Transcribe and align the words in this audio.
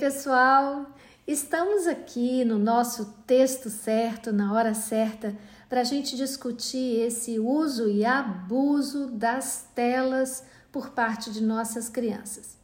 Pessoal! 0.00 0.86
Estamos 1.26 1.86
aqui 1.86 2.42
no 2.42 2.58
nosso 2.58 3.16
texto 3.26 3.68
certo, 3.68 4.32
na 4.32 4.50
hora 4.54 4.72
certa, 4.72 5.36
para 5.68 5.82
a 5.82 5.84
gente 5.84 6.16
discutir 6.16 7.02
esse 7.02 7.38
uso 7.38 7.86
e 7.86 8.02
abuso 8.02 9.08
das 9.08 9.68
telas 9.74 10.42
por 10.72 10.88
parte 10.88 11.30
de 11.30 11.42
nossas 11.42 11.90
crianças. 11.90 12.56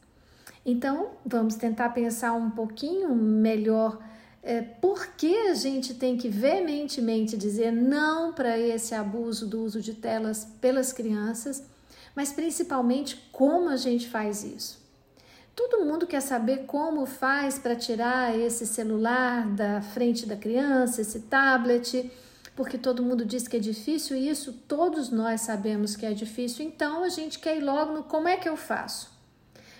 Então, 0.65 1.11
vamos 1.23 1.53
tentar 1.53 1.89
pensar 1.89 2.33
um 2.33 2.49
pouquinho 2.49 3.13
melhor 3.13 3.99
é, 4.41 4.63
por 4.63 5.05
que 5.09 5.49
a 5.49 5.53
gente 5.53 5.93
tem 5.93 6.17
que 6.17 6.29
veementemente 6.29 7.37
dizer 7.37 7.71
não 7.71 8.33
para 8.33 8.57
esse 8.57 8.95
abuso 8.95 9.45
do 9.45 9.61
uso 9.63 9.79
de 9.79 9.93
telas 9.93 10.47
pelas 10.59 10.91
crianças, 10.91 11.63
mas 12.15 12.31
principalmente 12.31 13.29
como 13.31 13.69
a 13.69 13.77
gente 13.77 14.09
faz 14.09 14.43
isso. 14.43 14.86
Todo 15.57 15.83
mundo 15.83 16.05
quer 16.05 16.21
saber 16.21 16.67
como 16.67 17.07
faz 17.07 17.57
para 17.57 17.75
tirar 17.75 18.37
esse 18.39 18.67
celular 18.67 19.47
da 19.47 19.81
frente 19.81 20.23
da 20.23 20.37
criança, 20.37 21.01
esse 21.01 21.21
tablet, 21.21 22.11
porque 22.55 22.77
todo 22.77 23.01
mundo 23.01 23.25
diz 23.25 23.47
que 23.47 23.57
é 23.57 23.59
difícil 23.59 24.15
e 24.15 24.29
isso 24.29 24.53
todos 24.53 25.09
nós 25.09 25.41
sabemos 25.41 25.95
que 25.95 26.05
é 26.05 26.13
difícil, 26.13 26.63
então 26.63 27.03
a 27.03 27.09
gente 27.09 27.39
quer 27.39 27.57
ir 27.57 27.61
logo 27.61 27.91
no 27.91 28.03
como 28.03 28.27
é 28.27 28.37
que 28.37 28.47
eu 28.47 28.55
faço. 28.55 29.11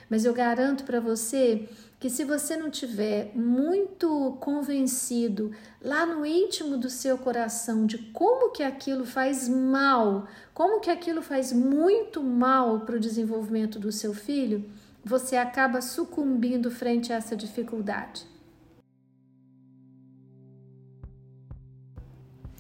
Mas 0.10 0.26
eu 0.26 0.34
garanto 0.34 0.84
para 0.84 1.00
você 1.00 1.70
que 2.00 2.10
se 2.10 2.24
você 2.26 2.58
não 2.58 2.72
tiver 2.72 3.32
muito 3.36 4.36
convencido 4.40 5.52
lá 5.80 6.08
no 6.08 6.26
íntimo 6.26 6.76
do 6.76 6.90
seu 6.90 7.20
coração 7.20 7.86
de 7.86 8.00
como 8.00 8.50
que 8.50 8.64
aquilo 8.64 9.06
faz 9.06 9.48
mal, 9.48 10.28
como 10.56 10.80
que 10.80 10.90
aquilo 10.90 11.22
faz 11.22 11.54
muito 11.54 12.24
mal 12.24 12.80
para 12.80 12.96
o 12.96 13.00
desenvolvimento 13.00 13.78
do 13.78 13.92
seu 13.92 14.16
filho, 14.16 14.68
você 15.08 15.38
acaba 15.38 15.82
sucumbindo 15.82 16.70
frente 16.70 17.14
a 17.14 17.16
essa 17.16 17.36
dificuldade. 17.36 18.26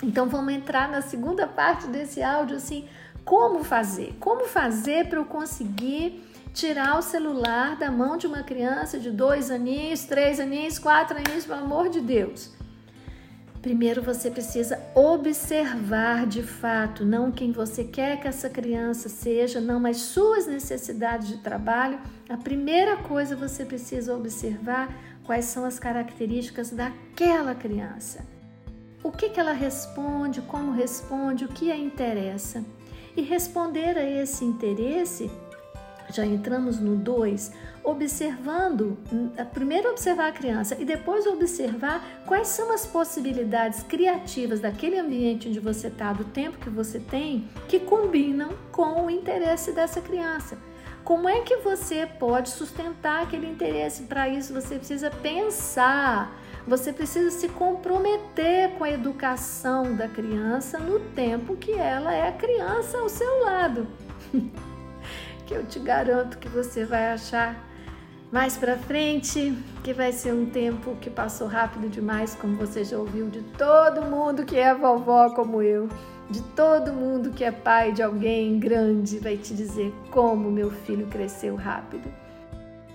Então 0.01 0.29
vamos 0.29 0.53
entrar 0.53 0.87
na 0.89 1.01
segunda 1.01 1.45
parte 1.47 1.87
desse 1.87 2.21
áudio 2.23 2.55
assim, 2.55 2.87
como 3.25 3.63
fazer? 3.63 4.15
Como 4.19 4.45
fazer 4.45 5.09
para 5.09 5.19
eu 5.19 5.25
conseguir 5.25 6.23
tirar 6.53 6.97
o 6.97 7.01
celular 7.01 7.75
da 7.75 7.91
mão 7.91 8.17
de 8.17 8.25
uma 8.25 8.43
criança 8.43 8.97
de 8.97 9.11
dois 9.11 9.51
aninhos, 9.51 10.05
três 10.05 10.39
aninhos, 10.39 10.79
quatro 10.79 11.17
aninhos, 11.17 11.45
pelo 11.45 11.61
amor 11.61 11.89
de 11.89 11.99
Deus? 11.99 12.56
Primeiro 13.61 14.01
você 14.01 14.29
precisa 14.29 14.79
observar 14.93 16.27
de 16.27 16.43
fato, 16.43 17.03
não 17.03 17.31
quem 17.31 17.51
você 17.51 17.83
quer 17.83 18.19
que 18.19 18.27
essa 18.27 18.49
criança 18.49 19.09
seja, 19.09 19.59
não, 19.59 19.79
mas 19.79 19.97
suas 19.97 20.45
necessidades 20.45 21.27
de 21.27 21.37
trabalho. 21.37 21.99
A 22.29 22.37
primeira 22.37 22.97
coisa 22.97 23.35
você 23.35 23.65
precisa 23.65 24.15
observar 24.15 24.95
quais 25.23 25.45
são 25.45 25.65
as 25.65 25.79
características 25.79 26.69
daquela 26.69 27.55
criança. 27.55 28.25
O 29.03 29.11
que, 29.11 29.29
que 29.29 29.39
ela 29.39 29.53
responde, 29.53 30.41
como 30.41 30.71
responde, 30.71 31.45
o 31.45 31.49
que 31.49 31.71
a 31.71 31.77
interessa. 31.77 32.63
E 33.15 33.21
responder 33.21 33.97
a 33.97 34.07
esse 34.07 34.45
interesse 34.45 35.29
já 36.09 36.25
entramos 36.25 36.79
no 36.79 36.95
2, 36.95 37.51
observando, 37.83 38.97
primeiro 39.53 39.89
observar 39.89 40.27
a 40.27 40.31
criança 40.31 40.75
e 40.79 40.85
depois 40.85 41.25
observar 41.25 42.05
quais 42.25 42.47
são 42.47 42.71
as 42.71 42.85
possibilidades 42.85 43.83
criativas 43.83 44.59
daquele 44.59 44.97
ambiente 44.97 45.47
onde 45.47 45.59
você 45.59 45.87
está, 45.87 46.13
do 46.13 46.25
tempo 46.25 46.57
que 46.57 46.69
você 46.69 46.99
tem, 46.99 47.47
que 47.67 47.79
combinam 47.79 48.49
com 48.71 49.05
o 49.05 49.09
interesse 49.09 49.71
dessa 49.71 50.01
criança. 50.01 50.57
Como 51.03 51.29
é 51.29 51.39
que 51.39 51.55
você 51.57 52.05
pode 52.05 52.49
sustentar 52.49 53.23
aquele 53.23 53.47
interesse? 53.47 54.03
Para 54.03 54.27
isso 54.27 54.53
você 54.53 54.75
precisa 54.75 55.09
pensar, 55.09 56.37
você 56.67 56.91
precisa 56.91 57.31
se 57.31 57.47
comprometer 57.47 58.71
com 58.71 58.83
a 58.83 58.91
educação 58.91 59.95
da 59.95 60.09
criança 60.09 60.77
no 60.77 60.99
tempo 60.99 61.55
que 61.55 61.71
ela 61.71 62.13
é 62.13 62.27
a 62.27 62.33
criança 62.33 62.97
ao 62.97 63.07
seu 63.07 63.45
lado. 63.45 63.87
que 65.47 65.53
eu 65.53 65.65
te 65.65 65.79
garanto 65.79 66.37
que 66.37 66.49
você 66.49 66.85
vai 66.85 67.11
achar 67.13 67.65
mais 68.31 68.57
para 68.57 68.77
frente, 68.77 69.57
que 69.83 69.93
vai 69.93 70.11
ser 70.11 70.33
um 70.33 70.45
tempo 70.45 70.97
que 70.99 71.09
passou 71.09 71.47
rápido 71.47 71.89
demais, 71.89 72.35
como 72.35 72.57
você 72.57 72.83
já 72.83 72.97
ouviu 72.99 73.29
de 73.29 73.41
todo 73.57 74.01
mundo 74.01 74.45
que 74.45 74.57
é 74.57 74.75
vovó 74.75 75.29
como 75.29 75.61
eu, 75.61 75.87
de 76.29 76.43
todo 76.53 76.91
mundo 76.91 77.31
que 77.31 77.45
é 77.45 77.51
pai 77.51 77.93
de 77.93 78.03
alguém 78.03 78.59
grande, 78.59 79.17
vai 79.17 79.37
te 79.37 79.55
dizer 79.55 79.93
como 80.11 80.51
meu 80.51 80.69
filho 80.69 81.07
cresceu 81.07 81.55
rápido. 81.55 82.11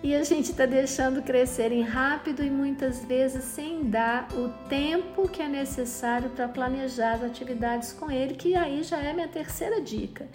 E 0.03 0.15
a 0.15 0.23
gente 0.25 0.51
está 0.51 0.67
deixando 0.67 1.23
crescerem 1.23 1.81
rápido 1.83 2.43
e 2.43 2.51
muitas 2.51 3.05
vezes 3.05 3.45
sem 3.45 3.85
dar 3.85 4.29
o 4.35 4.49
tempo 4.69 5.29
que 5.29 5.41
é 5.41 5.49
necessário 5.49 6.29
para 6.31 6.49
planejar 6.49 7.13
as 7.13 7.23
atividades 7.23 7.93
com 7.93 8.11
ele, 8.11 8.35
que 8.35 8.55
aí 8.55 8.83
já 8.83 8.99
é 8.99 9.13
minha 9.15 9.29
terceira 9.29 9.81
dica. 9.81 10.29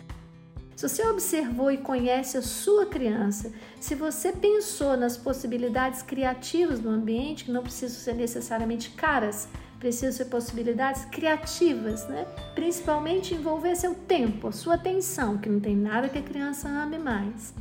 Se 0.78 0.88
você 0.88 1.08
observou 1.08 1.72
e 1.72 1.78
conhece 1.78 2.38
a 2.38 2.42
sua 2.44 2.86
criança, 2.86 3.52
se 3.80 3.96
você 3.96 4.32
pensou 4.32 4.96
nas 4.96 5.18
possibilidades 5.18 6.04
criativas 6.04 6.80
do 6.80 6.88
ambiente, 6.88 7.46
que 7.46 7.52
não 7.52 7.64
precisam 7.64 8.00
ser 8.00 8.14
necessariamente 8.14 8.92
caras, 8.92 9.48
precisam 9.80 10.12
ser 10.12 10.26
possibilidades 10.26 11.04
criativas, 11.06 12.08
né? 12.08 12.28
Principalmente 12.54 13.34
envolver 13.34 13.76
seu 13.76 13.96
tempo, 13.96 14.54
sua 14.54 14.76
atenção, 14.76 15.40
que 15.40 15.50
não 15.50 15.60
tem 15.60 15.76
nada 15.76 16.10
que 16.10 16.20
a 16.20 16.22
criança 16.22 16.70
ame 16.70 17.00
mais. 17.00 17.56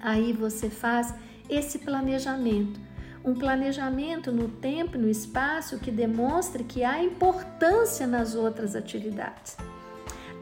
Aí 0.00 0.32
você 0.32 0.70
faz 0.70 1.12
esse 1.46 1.80
planejamento. 1.80 2.80
Um 3.22 3.34
planejamento 3.34 4.32
no 4.32 4.48
tempo 4.48 4.96
e 4.96 4.98
no 4.98 5.10
espaço 5.10 5.78
que 5.78 5.90
demonstre 5.90 6.64
que 6.64 6.84
há 6.84 7.04
importância 7.04 8.06
nas 8.06 8.34
outras 8.34 8.74
atividades. 8.74 9.58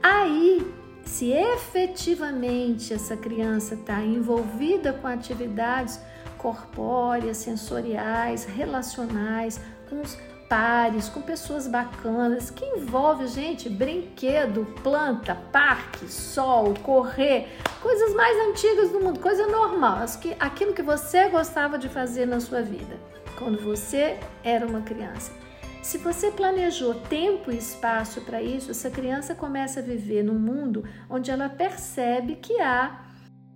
Aí 0.00 0.64
se 1.08 1.32
efetivamente 1.32 2.92
essa 2.92 3.16
criança 3.16 3.74
está 3.74 4.02
envolvida 4.02 4.92
com 4.92 5.06
atividades 5.06 5.98
corpóreas, 6.36 7.38
sensoriais, 7.38 8.44
relacionais, 8.44 9.58
com 9.88 10.02
os 10.02 10.19
pares, 10.50 11.08
com 11.08 11.22
pessoas 11.22 11.66
bacanas, 11.66 12.50
que 12.50 12.62
envolve, 12.62 13.26
gente, 13.26 13.70
brinquedo, 13.70 14.66
planta, 14.82 15.34
parque, 15.50 16.06
sol, 16.12 16.74
correr, 16.82 17.48
coisas 17.80 18.14
mais 18.14 18.36
antigas 18.50 18.90
do 18.90 19.00
mundo, 19.00 19.19
coisa 19.19 19.46
normal, 19.46 20.04
aquilo 20.38 20.75
que 20.75 20.82
você 20.82 21.28
gostava 21.30 21.78
de 21.78 21.88
fazer 21.88 22.26
na 22.26 22.38
sua 22.38 22.60
vida, 22.60 22.96
quando 23.38 23.58
você 23.64 24.20
era 24.44 24.66
uma 24.66 24.82
criança. 24.82 25.32
Se 25.83 25.97
você 25.97 26.31
planejou 26.31 26.94
tempo 26.94 27.50
e 27.50 27.56
espaço 27.56 28.21
para 28.22 28.43
isso, 28.43 28.71
essa 28.71 28.91
criança 28.91 29.34
começa 29.34 29.81
a 29.81 29.83
viver 29.83 30.22
num 30.22 30.39
mundo 30.39 30.84
onde 31.09 31.31
ela 31.31 31.49
percebe 31.49 32.37
que 32.37 32.61
há 32.61 33.06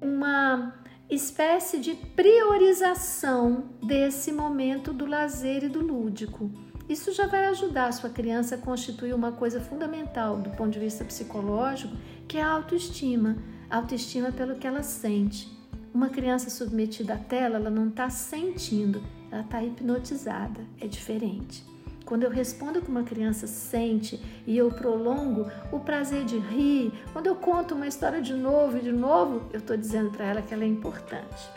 uma 0.01 0.75
espécie 1.11 1.79
de 1.79 1.95
priorização 1.95 3.71
desse 3.83 4.33
momento 4.33 4.93
do 4.93 5.05
lazer 5.05 5.65
e 5.65 5.69
do 5.69 5.81
lúdico. 5.81 6.51
Isso 6.89 7.13
já 7.13 7.27
vai 7.27 7.47
ajudar 7.47 7.87
a 7.87 7.93
sua 7.93 8.11
criança 8.11 8.55
a 8.55 8.59
constituir 8.59 9.15
uma 9.15 9.33
coisa 9.33 9.61
fundamental 9.61 10.39
do 10.39 10.51
ponto 10.51 10.71
de 10.71 10.79
vista 10.79 11.05
psicológico, 11.05 11.97
que 12.27 12.39
é 12.39 12.43
a 12.43 12.51
autoestima. 12.51 13.37
A 13.71 13.77
autoestima 13.77 14.33
pelo 14.33 14.57
que 14.57 14.67
ela 14.67 14.83
sente. 14.83 15.51
Uma 15.95 16.09
criança 16.09 16.51
submetida 16.51 17.15
à 17.15 17.19
tela, 17.19 17.57
ela 17.57 17.71
não 17.71 17.89
está 17.89 18.09
sentindo, 18.11 19.03
ela 19.31 19.43
está 19.43 19.63
hipnotizada. 19.63 20.67
É 20.81 20.87
diferente. 20.87 21.72
Quando 22.13 22.25
eu 22.25 22.31
respondo 22.31 22.79
o 22.79 22.83
que 22.83 22.91
uma 22.91 23.05
criança 23.05 23.47
sente 23.47 24.23
e 24.47 24.55
eu 24.55 24.71
prolongo 24.71 25.51
o 25.73 25.81
prazer 25.81 26.27
de 26.27 26.37
rir, 26.37 26.93
quando 27.11 27.27
eu 27.27 27.35
conto 27.35 27.75
uma 27.75 27.87
história 27.87 28.21
de 28.21 28.35
novo 28.35 28.77
e 28.77 28.83
de 28.83 28.93
novo, 28.93 29.49
eu 29.51 29.61
estou 29.61 29.79
dizendo 29.79 30.11
para 30.11 30.27
ela 30.27 30.43
que 30.43 30.53
ela 30.53 30.63
é 30.63 30.67
importante. 30.67 31.49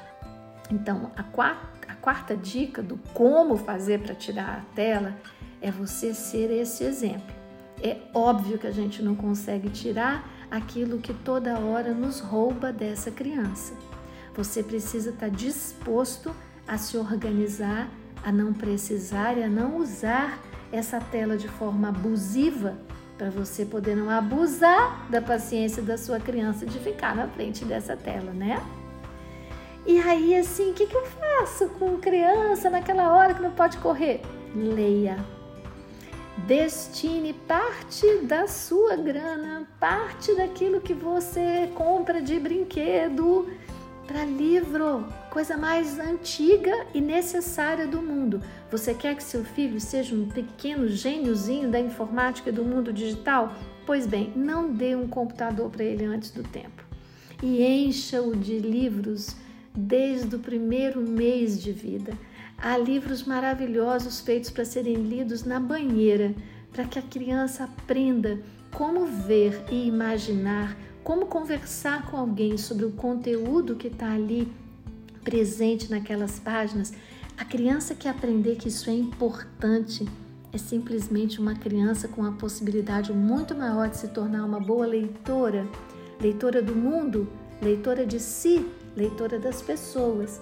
Então, 0.72 1.12
a 1.18 1.24
quarta, 1.24 1.92
a 1.92 1.96
quarta 1.96 2.38
dica 2.38 2.82
do 2.82 2.98
como 3.14 3.58
fazer 3.58 4.00
para 4.00 4.16
tirar 4.16 4.60
a 4.60 4.74
tela 4.74 5.18
é 5.60 5.70
você 5.70 6.14
ser 6.14 6.50
esse 6.52 6.86
exemplo. 6.86 7.36
É 7.84 7.98
óbvio 8.14 8.58
que 8.58 8.68
a 8.68 8.72
gente 8.72 9.04
não 9.04 9.14
consegue 9.14 9.70
tirar 9.70 10.26
aquilo 10.50 11.00
que 11.00 11.14
toda 11.14 11.60
hora 11.60 11.94
nos 11.94 12.22
rouba 12.22 12.72
dessa 12.72 13.12
criança. 13.12 13.74
Você 14.34 14.64
precisa 14.64 15.10
estar 15.10 15.30
tá 15.30 15.36
disposto 15.36 16.34
a 16.66 16.78
se 16.78 16.96
organizar 16.96 17.90
a 18.26 18.32
não 18.32 18.52
precisar 18.52 19.38
e 19.38 19.44
a 19.44 19.48
não 19.48 19.78
usar 19.78 20.40
essa 20.72 21.00
tela 21.00 21.38
de 21.38 21.48
forma 21.48 21.90
abusiva 21.90 22.76
para 23.18 23.30
você 23.30 23.64
poder 23.64 23.96
não 23.96 24.10
abusar 24.10 25.08
da 25.10 25.22
paciência 25.22 25.82
da 25.82 25.98
sua 25.98 26.20
criança 26.20 26.66
de 26.66 26.80
ficar 26.80 27.16
na 27.16 27.28
frente 27.28 27.64
dessa 27.64 27.96
tela, 27.96 28.32
né? 28.32 28.62
E 29.86 30.00
aí, 30.00 30.36
assim, 30.36 30.72
o 30.72 30.74
que, 30.74 30.88
que 30.88 30.96
eu 30.96 31.06
faço 31.06 31.70
com 31.78 31.98
criança 31.98 32.70
naquela 32.70 33.16
hora 33.16 33.36
que 33.36 33.42
não 33.42 33.52
pode 33.52 33.78
correr? 33.78 34.22
Leia. 34.56 35.24
Destine 36.48 37.34
parte 37.34 38.18
da 38.24 38.48
sua 38.48 38.96
grana, 38.96 39.68
parte 39.80 40.36
daquilo 40.36 40.82
que 40.82 40.94
você 40.94 41.70
compra 41.76 42.22
de 42.22 42.40
brinquedo 42.40 43.48
para 44.08 44.26
livro, 44.26 45.06
coisa 45.36 45.58
mais 45.58 46.00
antiga 46.00 46.88
e 46.94 47.02
necessária 47.02 47.86
do 47.86 48.02
mundo. 48.02 48.42
Você 48.72 48.94
quer 48.94 49.18
que 49.18 49.22
seu 49.22 49.44
filho 49.44 49.82
seja 49.82 50.16
um 50.16 50.30
pequeno 50.30 50.88
gêniozinho 50.88 51.70
da 51.70 51.78
informática 51.78 52.48
e 52.48 52.54
do 52.54 52.64
mundo 52.64 52.94
digital? 52.94 53.54
Pois 53.86 54.08
bem, 54.08 54.32
não 54.34 54.72
dê 54.72 54.96
um 54.96 55.10
computador 55.10 55.70
para 55.70 55.84
ele 55.84 56.06
antes 56.06 56.32
do 56.32 56.42
tempo. 56.42 56.82
E 57.44 57.62
encha-o 57.62 58.34
de 58.34 58.60
livros 58.60 59.36
desde 59.76 60.38
o 60.38 60.40
primeiro 60.40 61.02
mês 61.02 61.62
de 61.62 61.74
vida. 61.74 62.14
Há 62.58 62.78
livros 62.78 63.24
maravilhosos 63.24 64.22
feitos 64.22 64.50
para 64.50 64.64
serem 64.64 64.96
lidos 64.96 65.44
na 65.44 65.60
banheira, 65.60 66.34
para 66.72 66.86
que 66.86 66.98
a 66.98 67.02
criança 67.02 67.66
aprenda 67.66 68.40
como 68.72 69.06
ver 69.06 69.66
e 69.70 69.86
imaginar, 69.86 70.78
como 71.04 71.26
conversar 71.26 72.10
com 72.10 72.16
alguém 72.16 72.58
sobre 72.58 72.86
o 72.86 72.92
conteúdo 72.92 73.76
que 73.76 73.88
está 73.88 74.14
ali 74.14 74.50
presente 75.26 75.92
naquelas 75.92 76.40
páginas. 76.40 76.94
A 77.38 77.44
criança 77.44 77.94
que 77.94 78.08
aprender 78.08 78.56
que 78.56 78.70
isso 78.70 78.90
é 78.90 78.94
importante 78.94 80.08
é 80.54 80.58
simplesmente 80.58 81.42
uma 81.42 81.56
criança 81.56 82.08
com 82.08 82.24
a 82.24 82.32
possibilidade 82.32 83.12
muito 83.12 83.54
maior 83.54 83.90
de 83.90 83.98
se 83.98 84.08
tornar 84.08 84.46
uma 84.46 84.60
boa 84.60 84.86
leitora, 84.86 85.68
leitora 86.22 86.62
do 86.62 86.74
mundo, 86.74 87.28
leitora 87.62 88.06
de 88.06 88.22
si, 88.22 88.66
leitora 88.96 89.38
das 89.38 89.62
pessoas. 89.62 90.40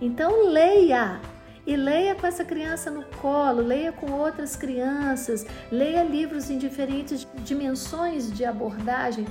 Então 0.00 0.48
leia 0.48 1.20
e 1.66 1.76
leia 1.76 2.14
com 2.14 2.26
essa 2.26 2.44
criança 2.44 2.90
no 2.90 3.02
colo, 3.20 3.60
leia 3.62 3.92
com 3.92 4.10
outras 4.12 4.54
crianças, 4.56 5.46
leia 5.70 6.02
livros 6.04 6.50
em 6.50 6.58
diferentes 6.58 7.26
dimensões 7.44 8.32
de 8.32 8.44
abordagem, 8.44 9.26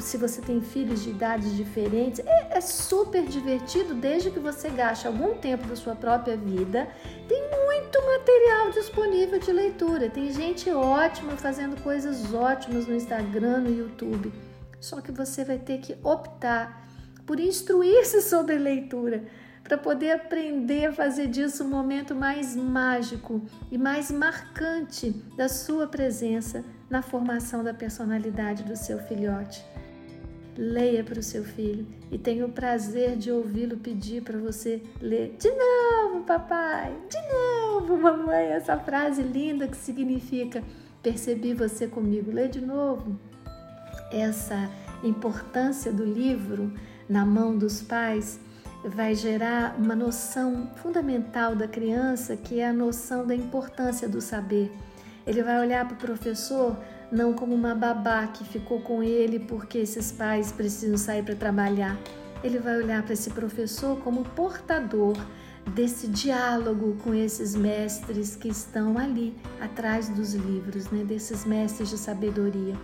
se 0.00 0.16
você 0.16 0.40
tem 0.40 0.60
filhos 0.60 1.02
de 1.02 1.10
idades 1.10 1.56
diferentes, 1.56 2.20
é, 2.20 2.58
é, 2.58 2.60
super 2.60 3.24
divertido 3.24 3.94
desde 3.94 4.30
que 4.30 4.38
você 4.38 4.68
gaste 4.68 5.06
algum 5.06 5.34
tempo 5.34 5.66
da 5.66 5.76
sua 5.76 5.94
própria 5.94 6.36
vida. 6.36 6.88
Tem 7.28 7.42
muito 7.64 7.98
material 8.04 8.70
disponível 8.70 9.38
de 9.38 9.52
leitura. 9.52 10.10
Tem 10.10 10.32
gente 10.32 10.70
ótima 10.70 11.36
fazendo 11.36 11.80
coisas 11.82 12.32
ótimas 12.34 12.86
no 12.86 12.94
Instagram, 12.94 13.60
no 13.60 13.70
YouTube. 13.70 14.32
Só 14.80 15.00
que 15.00 15.10
você 15.10 15.44
vai 15.44 15.58
ter 15.58 15.78
que 15.78 15.96
optar 16.02 16.86
por 17.24 17.40
instruir-se 17.40 18.20
sobre 18.28 18.56
leitura 18.56 19.24
para 19.64 19.76
poder 19.76 20.12
aprender 20.12 20.86
a 20.86 20.92
fazer 20.92 21.26
disso 21.26 21.64
um 21.64 21.68
momento 21.68 22.14
mais 22.14 22.54
mágico 22.54 23.42
e 23.70 23.76
mais 23.76 24.12
marcante 24.12 25.10
da 25.36 25.48
sua 25.48 25.88
presença 25.88 26.64
na 26.88 27.02
formação 27.02 27.64
da 27.64 27.74
personalidade 27.74 28.62
do 28.62 28.76
seu 28.76 28.98
filhote 29.00 29.64
leia 30.56 31.04
para 31.04 31.20
o 31.20 31.22
seu 31.22 31.44
filho 31.44 31.86
e 32.10 32.18
tenha 32.18 32.46
o 32.46 32.50
prazer 32.50 33.16
de 33.16 33.30
ouvi-lo 33.30 33.76
pedir 33.76 34.22
para 34.22 34.38
você 34.38 34.82
ler 35.00 35.36
de 35.38 35.50
novo, 35.50 36.24
papai, 36.24 36.94
de 37.08 37.18
novo, 37.32 37.96
mamãe, 37.96 38.46
essa 38.46 38.78
frase 38.78 39.22
linda 39.22 39.68
que 39.68 39.76
significa 39.76 40.62
percebi 41.02 41.54
você 41.54 41.86
comigo, 41.86 42.32
lê 42.32 42.48
de 42.48 42.60
novo. 42.60 43.18
Essa 44.10 44.70
importância 45.02 45.92
do 45.92 46.04
livro 46.04 46.72
na 47.08 47.24
mão 47.24 47.56
dos 47.56 47.82
pais 47.82 48.40
vai 48.84 49.14
gerar 49.14 49.76
uma 49.78 49.94
noção 49.94 50.70
fundamental 50.76 51.54
da 51.54 51.66
criança, 51.66 52.36
que 52.36 52.60
é 52.60 52.68
a 52.68 52.72
noção 52.72 53.26
da 53.26 53.34
importância 53.34 54.08
do 54.08 54.20
saber. 54.20 54.72
Ele 55.26 55.42
vai 55.42 55.60
olhar 55.60 55.86
para 55.86 55.94
o 55.94 55.98
professor 55.98 56.76
não 57.10 57.32
como 57.32 57.54
uma 57.54 57.74
babá 57.74 58.26
que 58.26 58.44
ficou 58.44 58.80
com 58.80 59.02
ele 59.02 59.38
porque 59.38 59.78
esses 59.78 60.10
pais 60.12 60.52
precisam 60.52 60.96
sair 60.96 61.22
para 61.22 61.34
trabalhar. 61.34 61.98
Ele 62.42 62.58
vai 62.58 62.76
olhar 62.76 63.02
para 63.02 63.12
esse 63.12 63.30
professor 63.30 63.98
como 64.00 64.24
portador 64.24 65.16
desse 65.74 66.06
diálogo 66.06 66.96
com 67.02 67.12
esses 67.14 67.54
mestres 67.54 68.36
que 68.36 68.48
estão 68.48 68.98
ali 68.98 69.34
atrás 69.60 70.08
dos 70.08 70.34
livros, 70.34 70.90
né? 70.90 71.04
desses 71.04 71.44
mestres 71.44 71.90
de 71.90 71.98
sabedoria. 71.98 72.74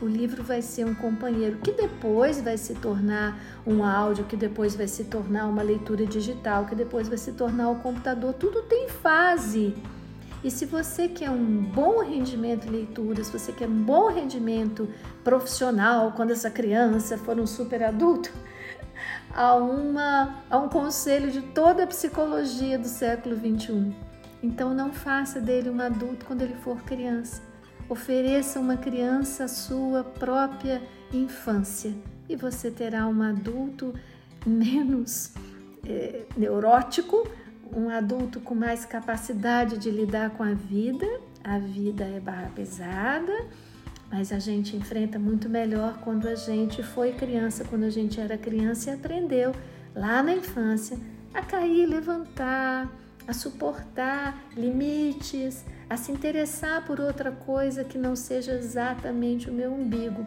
O 0.00 0.06
livro 0.06 0.42
vai 0.42 0.60
ser 0.60 0.84
um 0.84 0.94
companheiro 0.94 1.56
que 1.56 1.72
depois 1.72 2.42
vai 2.42 2.58
se 2.58 2.74
tornar 2.74 3.40
um 3.66 3.82
áudio, 3.82 4.24
que 4.24 4.36
depois 4.36 4.76
vai 4.76 4.86
se 4.86 5.04
tornar 5.04 5.46
uma 5.46 5.62
leitura 5.62 6.04
digital, 6.04 6.66
que 6.66 6.74
depois 6.74 7.08
vai 7.08 7.16
se 7.16 7.32
tornar 7.32 7.70
o 7.70 7.76
computador. 7.76 8.34
Tudo 8.34 8.62
tem 8.62 8.90
fase. 8.90 9.74
E 10.44 10.50
se 10.50 10.64
você 10.64 11.08
quer 11.08 11.30
um 11.30 11.62
bom 11.62 12.02
rendimento 12.02 12.66
em 12.66 12.70
leitura, 12.70 13.24
se 13.24 13.32
você 13.32 13.52
quer 13.52 13.68
um 13.68 13.82
bom 13.82 14.08
rendimento 14.08 14.88
profissional 15.24 16.12
quando 16.12 16.30
essa 16.30 16.50
criança 16.50 17.18
for 17.18 17.38
um 17.40 17.46
super 17.46 17.82
adulto, 17.82 18.30
há, 19.34 19.54
uma, 19.54 20.44
há 20.48 20.58
um 20.58 20.68
conselho 20.68 21.30
de 21.30 21.40
toda 21.40 21.84
a 21.84 21.86
psicologia 21.86 22.78
do 22.78 22.88
século 22.88 23.34
21. 23.36 23.92
Então 24.42 24.74
não 24.74 24.92
faça 24.92 25.40
dele 25.40 25.70
um 25.70 25.80
adulto 25.80 26.26
quando 26.26 26.42
ele 26.42 26.54
for 26.56 26.82
criança. 26.82 27.42
Ofereça 27.88 28.60
uma 28.60 28.76
criança 28.76 29.44
a 29.44 29.48
sua 29.48 30.04
própria 30.04 30.82
infância 31.12 31.94
e 32.28 32.36
você 32.36 32.70
terá 32.70 33.06
um 33.06 33.22
adulto 33.22 33.94
menos 34.44 35.32
é, 35.84 36.24
neurótico, 36.36 37.28
um 37.74 37.88
adulto 37.88 38.40
com 38.40 38.54
mais 38.54 38.84
capacidade 38.84 39.78
de 39.78 39.90
lidar 39.90 40.30
com 40.30 40.42
a 40.42 40.52
vida. 40.52 41.06
A 41.42 41.58
vida 41.58 42.04
é 42.04 42.20
barra 42.20 42.50
pesada, 42.54 43.32
mas 44.10 44.32
a 44.32 44.38
gente 44.38 44.76
enfrenta 44.76 45.18
muito 45.18 45.48
melhor 45.48 45.98
quando 46.00 46.28
a 46.28 46.34
gente 46.34 46.82
foi 46.82 47.12
criança, 47.12 47.64
quando 47.64 47.84
a 47.84 47.90
gente 47.90 48.20
era 48.20 48.36
criança 48.36 48.90
e 48.90 48.94
aprendeu 48.94 49.52
lá 49.94 50.22
na 50.22 50.34
infância 50.34 50.98
a 51.32 51.42
cair, 51.42 51.86
levantar, 51.86 52.90
a 53.26 53.32
suportar 53.32 54.44
limites, 54.56 55.64
a 55.88 55.96
se 55.96 56.12
interessar 56.12 56.84
por 56.84 57.00
outra 57.00 57.30
coisa 57.30 57.84
que 57.84 57.98
não 57.98 58.16
seja 58.16 58.52
exatamente 58.52 59.50
o 59.50 59.52
meu 59.52 59.72
umbigo. 59.72 60.26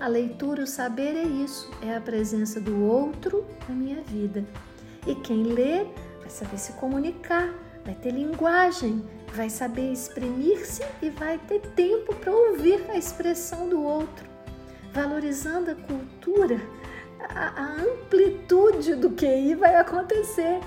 A 0.00 0.08
leitura, 0.08 0.64
o 0.64 0.66
saber 0.66 1.16
é 1.16 1.22
isso, 1.22 1.70
é 1.80 1.94
a 1.94 2.00
presença 2.00 2.60
do 2.60 2.82
outro 2.84 3.44
na 3.68 3.74
minha 3.74 4.00
vida. 4.02 4.44
E 5.06 5.14
quem 5.14 5.42
lê 5.44 5.86
vai 6.22 6.30
saber 6.30 6.58
se 6.58 6.72
comunicar, 6.74 7.52
vai 7.84 7.94
ter 7.94 8.12
linguagem, 8.12 9.04
vai 9.34 9.50
saber 9.50 9.92
exprimir-se 9.92 10.82
e 11.02 11.10
vai 11.10 11.38
ter 11.38 11.60
tempo 11.60 12.14
para 12.14 12.32
ouvir 12.32 12.90
a 12.90 12.96
expressão 12.96 13.68
do 13.68 13.82
outro, 13.82 14.26
valorizando 14.92 15.70
a 15.70 15.74
cultura, 15.74 16.60
a, 17.28 17.62
a 17.62 17.82
amplitude 17.82 18.94
do 18.94 19.14
aí 19.26 19.54
vai 19.54 19.74
acontecer. 19.74 20.60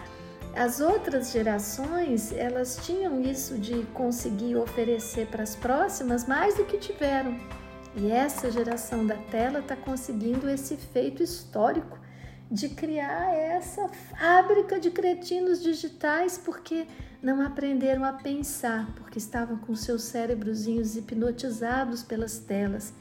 As 0.56 0.80
outras 0.80 1.32
gerações, 1.32 2.32
elas 2.32 2.80
tinham 2.86 3.20
isso 3.22 3.58
de 3.58 3.84
conseguir 3.94 4.56
oferecer 4.56 5.28
para 5.28 5.44
as 5.44 5.54
próximas 5.54 6.26
mais 6.26 6.56
do 6.56 6.64
que 6.64 6.78
tiveram. 6.78 7.38
E 7.94 8.10
essa 8.10 8.50
geração 8.50 9.06
da 9.06 9.16
tela 9.16 9.60
está 9.60 9.76
conseguindo 9.76 10.50
esse 10.50 10.78
feito 10.78 11.22
histórico 11.22 11.98
de 12.50 12.70
criar 12.70 13.34
essa 13.34 13.88
fábrica 13.88 14.80
de 14.80 14.92
cretinos 14.92 15.62
digitais 15.62 16.38
porque 16.38 16.86
não 17.22 17.42
aprenderam 17.42 18.06
a 18.06 18.14
pensar, 18.14 18.94
porque 18.96 19.18
estavam 19.18 19.58
com 19.58 19.76
seus 19.76 20.04
cérebrozinhos 20.04 20.96
hipnotizados 20.96 22.04
pelas 22.04 22.38
telas, 22.38 22.94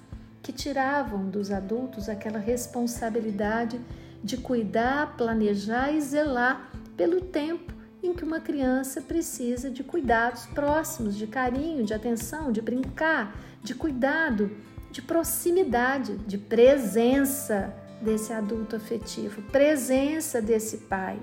que 0.42 0.52
tiravam 0.52 1.28
dos 1.28 1.50
adultos 1.50 2.08
aquela 2.08 2.38
responsabilidade 2.38 3.80
de 4.22 4.38
cuidar, 4.38 5.16
planejar 5.16 5.92
e 5.92 6.00
zelar 6.00 6.70
pelo 6.96 7.20
tempo 7.20 7.74
em 8.02 8.14
que 8.14 8.24
uma 8.24 8.40
criança 8.40 9.00
precisa 9.00 9.70
de 9.70 9.82
cuidados 9.82 10.46
próximos, 10.46 11.16
de 11.16 11.26
carinho, 11.26 11.84
de 11.84 11.92
atenção, 11.92 12.52
de 12.52 12.60
brincar, 12.60 13.34
de 13.62 13.74
cuidado, 13.74 14.50
de 14.90 15.02
proximidade, 15.02 16.16
de 16.18 16.38
presença 16.38 17.74
desse 18.04 18.32
adulto 18.32 18.76
afetivo, 18.76 19.42
presença 19.50 20.40
desse 20.40 20.76
pai, 20.78 21.18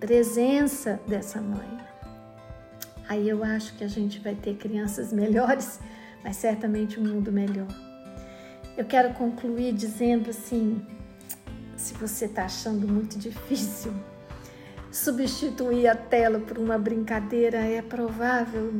presença 0.00 0.98
dessa 1.06 1.40
mãe. 1.40 1.78
Aí 3.08 3.28
eu 3.28 3.44
acho 3.44 3.74
que 3.76 3.84
a 3.84 3.88
gente 3.88 4.18
vai 4.20 4.34
ter 4.34 4.54
crianças 4.56 5.12
melhores, 5.14 5.78
mas 6.24 6.36
certamente 6.36 6.98
um 6.98 7.04
mundo 7.04 7.30
melhor. 7.30 7.68
Eu 8.76 8.86
quero 8.86 9.12
concluir 9.12 9.74
dizendo 9.74 10.30
assim: 10.30 10.80
se 11.76 11.92
você 11.94 12.24
está 12.24 12.46
achando 12.46 12.88
muito 12.88 13.18
difícil 13.18 13.92
substituir 14.90 15.88
a 15.88 15.94
tela 15.94 16.38
por 16.38 16.58
uma 16.58 16.78
brincadeira, 16.78 17.58
é 17.58 17.80
provável, 17.80 18.72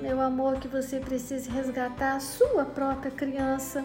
meu 0.00 0.20
amor, 0.20 0.58
que 0.58 0.68
você 0.68 1.00
precise 1.00 1.50
resgatar 1.50 2.16
a 2.16 2.20
sua 2.20 2.64
própria 2.64 3.10
criança, 3.10 3.84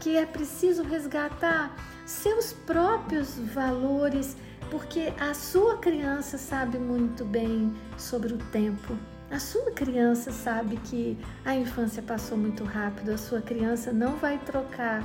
que 0.00 0.16
é 0.16 0.26
preciso 0.26 0.82
resgatar 0.82 1.95
seus 2.06 2.52
próprios 2.52 3.36
valores, 3.52 4.36
porque 4.70 5.12
a 5.20 5.34
sua 5.34 5.76
criança 5.78 6.38
sabe 6.38 6.78
muito 6.78 7.24
bem 7.24 7.74
sobre 7.98 8.32
o 8.32 8.38
tempo. 8.38 8.96
A 9.28 9.40
sua 9.40 9.72
criança 9.72 10.30
sabe 10.30 10.76
que 10.76 11.18
a 11.44 11.54
infância 11.54 12.00
passou 12.00 12.38
muito 12.38 12.62
rápido, 12.62 13.10
a 13.10 13.18
sua 13.18 13.42
criança 13.42 13.92
não 13.92 14.16
vai 14.16 14.38
trocar 14.38 15.02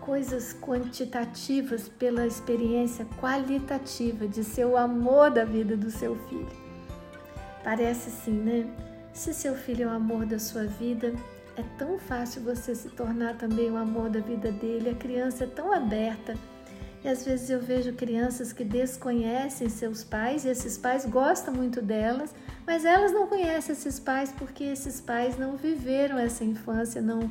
coisas 0.00 0.56
quantitativas 0.58 1.88
pela 1.88 2.24
experiência 2.24 3.04
qualitativa 3.20 4.28
de 4.28 4.44
ser 4.44 4.64
o 4.64 4.76
amor 4.76 5.30
da 5.30 5.44
vida 5.44 5.76
do 5.76 5.90
seu 5.90 6.14
filho. 6.28 6.48
Parece 7.64 8.08
assim, 8.08 8.30
né? 8.30 8.66
Se 9.12 9.34
seu 9.34 9.56
filho 9.56 9.84
é 9.84 9.86
o 9.88 9.90
amor 9.90 10.24
da 10.24 10.38
sua 10.38 10.64
vida, 10.64 11.12
é 11.58 11.64
tão 11.76 11.98
fácil 11.98 12.42
você 12.42 12.74
se 12.74 12.88
tornar 12.90 13.36
também 13.36 13.70
o 13.70 13.76
amor 13.76 14.08
da 14.08 14.20
vida 14.20 14.52
dele. 14.52 14.90
A 14.90 14.94
criança 14.94 15.44
é 15.44 15.46
tão 15.46 15.72
aberta. 15.72 16.34
E 17.02 17.08
às 17.08 17.24
vezes 17.24 17.50
eu 17.50 17.60
vejo 17.60 17.92
crianças 17.92 18.52
que 18.52 18.64
desconhecem 18.64 19.68
seus 19.68 20.02
pais 20.02 20.44
e 20.44 20.48
esses 20.48 20.76
pais 20.76 21.04
gostam 21.04 21.54
muito 21.54 21.80
delas, 21.80 22.34
mas 22.66 22.84
elas 22.84 23.12
não 23.12 23.26
conhecem 23.26 23.72
esses 23.72 24.00
pais 24.00 24.32
porque 24.36 24.64
esses 24.64 25.00
pais 25.00 25.38
não 25.38 25.56
viveram 25.56 26.18
essa 26.18 26.44
infância, 26.44 27.00
não 27.00 27.30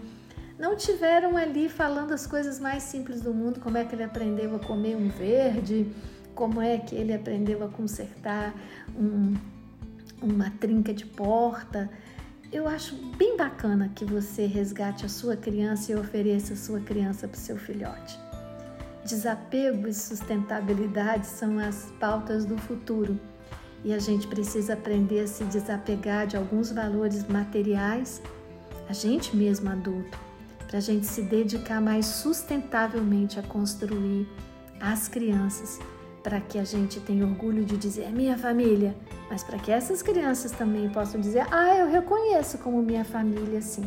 não 0.58 0.76
tiveram 0.76 1.38
ali 1.38 1.70
falando 1.70 2.14
as 2.14 2.26
coisas 2.26 2.60
mais 2.60 2.82
simples 2.82 3.22
do 3.22 3.32
mundo, 3.32 3.60
como 3.60 3.78
é 3.78 3.86
que 3.86 3.94
ele 3.94 4.04
aprendeu 4.04 4.56
a 4.56 4.60
comer 4.60 4.96
um 4.96 5.08
verde, 5.08 5.92
como 6.34 6.60
é 6.60 6.80
que 6.80 6.96
ele 6.96 7.14
aprendeu 7.14 7.64
a 7.64 7.68
consertar 7.68 8.56
um, 8.98 9.36
uma 10.20 10.50
trinca 10.50 10.92
de 10.94 11.06
porta. 11.06 11.92
Eu 12.50 12.66
acho 12.66 12.96
bem 13.18 13.36
bacana 13.36 13.92
que 13.94 14.06
você 14.06 14.46
resgate 14.46 15.06
a 15.06 15.10
sua 15.10 15.36
criança 15.36 15.92
e 15.92 15.96
ofereça 15.96 16.54
a 16.54 16.56
sua 16.56 16.80
criança 16.80 17.28
para 17.28 17.38
o 17.38 17.40
seu 17.40 17.58
filhote. 17.58 18.18
Desapego 19.04 19.86
e 19.86 19.94
sustentabilidade 19.94 21.28
são 21.28 21.60
as 21.60 21.92
pautas 22.00 22.46
do 22.46 22.58
futuro 22.58 23.20
e 23.84 23.94
a 23.94 24.00
gente 24.00 24.28
precisa 24.28 24.74
aprender 24.74 25.22
a 25.22 25.28
se 25.28 25.44
desapegar 25.44 26.26
de 26.26 26.38
alguns 26.38 26.72
valores 26.72 27.28
materiais, 27.28 28.22
a 28.88 28.94
gente 28.94 29.36
mesmo 29.36 29.70
adulto, 29.70 30.18
para 30.68 30.78
a 30.78 30.82
gente 30.82 31.06
se 31.06 31.24
dedicar 31.24 31.82
mais 31.82 32.06
sustentavelmente 32.06 33.38
a 33.38 33.44
construir 33.44 34.26
as 34.80 35.10
crianças, 35.10 35.80
para 36.24 36.40
que 36.40 36.58
a 36.58 36.64
gente 36.64 37.02
tenha 37.02 37.26
orgulho 37.26 37.66
de 37.66 37.76
dizer 37.76 38.04
é 38.04 38.10
minha 38.10 38.38
família, 38.38 38.96
mas 39.30 39.44
para 39.44 39.58
que 39.58 39.72
essas 39.72 40.02
crianças 40.02 40.52
também 40.52 40.90
possam 40.90 41.20
dizer 41.20 41.46
ah, 41.52 41.76
eu 41.76 41.90
reconheço 41.90 42.58
como 42.60 42.82
minha 42.82 43.06
família, 43.06 43.62
sim. 43.62 43.86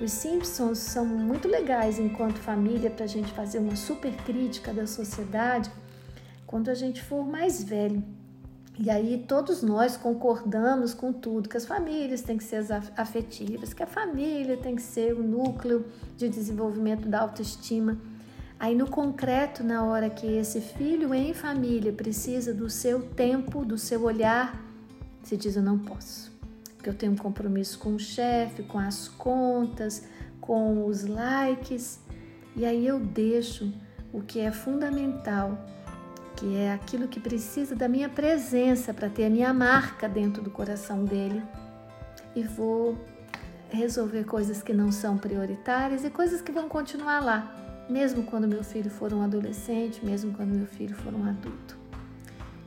Os 0.00 0.10
Simpsons 0.10 0.78
são 0.78 1.06
muito 1.06 1.46
legais 1.46 1.98
enquanto 1.98 2.38
família 2.38 2.90
para 2.90 3.04
a 3.04 3.08
gente 3.08 3.32
fazer 3.32 3.58
uma 3.58 3.76
super 3.76 4.12
crítica 4.24 4.72
da 4.72 4.86
sociedade 4.86 5.70
quando 6.46 6.70
a 6.70 6.74
gente 6.74 7.02
for 7.02 7.24
mais 7.24 7.62
velho 7.62 8.02
e 8.78 8.88
aí 8.88 9.24
todos 9.28 9.62
nós 9.62 9.96
concordamos 9.96 10.94
com 10.94 11.12
tudo, 11.12 11.48
que 11.48 11.56
as 11.56 11.66
famílias 11.66 12.22
têm 12.22 12.38
que 12.38 12.44
ser 12.44 12.64
afetivas, 12.96 13.74
que 13.74 13.82
a 13.82 13.86
família 13.86 14.56
tem 14.56 14.74
que 14.74 14.82
ser 14.82 15.12
o 15.12 15.22
núcleo 15.22 15.84
de 16.16 16.28
desenvolvimento 16.28 17.06
da 17.06 17.20
autoestima. 17.20 17.98
Aí 18.62 18.76
no 18.76 18.88
concreto, 18.88 19.64
na 19.64 19.82
hora 19.82 20.08
que 20.08 20.24
esse 20.24 20.60
filho 20.60 21.12
em 21.12 21.34
família 21.34 21.92
precisa 21.92 22.54
do 22.54 22.70
seu 22.70 23.02
tempo, 23.02 23.64
do 23.64 23.76
seu 23.76 24.04
olhar, 24.04 24.54
se 25.24 25.36
diz 25.36 25.56
eu 25.56 25.62
não 25.64 25.76
posso. 25.76 26.30
Porque 26.76 26.88
eu 26.88 26.94
tenho 26.94 27.10
um 27.10 27.16
compromisso 27.16 27.76
com 27.80 27.96
o 27.96 27.98
chefe, 27.98 28.62
com 28.62 28.78
as 28.78 29.08
contas, 29.08 30.04
com 30.40 30.86
os 30.86 31.04
likes. 31.04 31.98
E 32.54 32.64
aí 32.64 32.86
eu 32.86 33.00
deixo 33.00 33.74
o 34.12 34.22
que 34.22 34.38
é 34.38 34.52
fundamental 34.52 35.58
que 36.36 36.56
é 36.56 36.72
aquilo 36.72 37.08
que 37.08 37.18
precisa 37.18 37.74
da 37.74 37.88
minha 37.88 38.08
presença 38.08 38.94
para 38.94 39.08
ter 39.08 39.24
a 39.24 39.30
minha 39.30 39.52
marca 39.52 40.08
dentro 40.08 40.40
do 40.40 40.50
coração 40.50 41.04
dele. 41.04 41.42
E 42.34 42.44
vou 42.44 42.96
resolver 43.70 44.22
coisas 44.22 44.62
que 44.62 44.72
não 44.72 44.92
são 44.92 45.18
prioritárias 45.18 46.04
e 46.04 46.10
coisas 46.10 46.40
que 46.40 46.52
vão 46.52 46.68
continuar 46.68 47.20
lá, 47.20 47.61
mesmo 47.92 48.22
quando 48.22 48.48
meu 48.48 48.64
filho 48.64 48.90
for 48.90 49.12
um 49.12 49.22
adolescente, 49.22 50.04
mesmo 50.04 50.32
quando 50.32 50.56
meu 50.56 50.66
filho 50.66 50.94
for 50.96 51.14
um 51.14 51.28
adulto. 51.28 51.76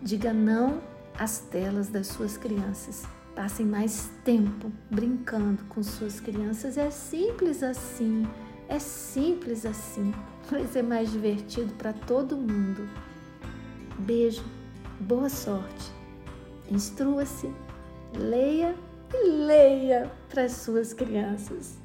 Diga 0.01 0.32
não 0.32 0.82
às 1.17 1.39
telas 1.39 1.89
das 1.89 2.08
suas 2.08 2.38
crianças. 2.38 3.03
Passem 3.36 3.65
mais 3.65 4.12
tempo 4.24 4.72
brincando 4.89 5.63
com 5.65 5.82
suas 5.82 6.20
crianças. 6.20 6.77
É 6.77 6.91
simples 6.91 7.63
assim. 7.63 8.27
É 8.70 8.77
simples 8.77 9.65
assim. 9.65 10.13
Vai 10.50 10.67
ser 10.67 10.84
mais 10.84 11.12
divertido 11.12 11.74
para 11.74 11.91
todo 11.91 12.38
mundo. 12.38 12.88
Beijo, 13.98 14.44
boa 15.00 15.27
sorte. 15.27 15.91
Instrua-se, 16.70 17.51
leia 18.15 18.75
e 19.12 19.27
leia 19.27 20.12
para 20.29 20.44
as 20.44 20.51
suas 20.51 20.94
crianças. 20.94 21.77